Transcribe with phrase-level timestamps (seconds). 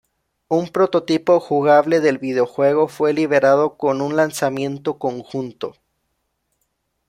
[0.49, 5.75] Un prototipo jugable del videojuego fue liberado con un lanzamiento conjunto.